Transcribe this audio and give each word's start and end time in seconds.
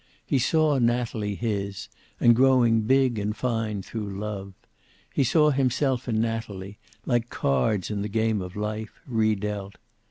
He 0.25 0.39
saw 0.39 0.79
Natalie 0.79 1.35
his, 1.35 1.87
and 2.19 2.35
growing 2.35 2.81
big 2.87 3.19
and 3.19 3.37
fine 3.37 3.83
through 3.83 4.17
love. 4.17 4.53
He 5.13 5.23
saw 5.23 5.51
himself 5.51 6.07
and 6.07 6.19
Natalie, 6.19 6.79
like 7.05 7.29
cards 7.29 7.91
in 7.91 8.01
the 8.01 8.09
game 8.09 8.41
of 8.41 8.55
life, 8.55 8.99
re 9.05 9.35
dealt. 9.35 9.75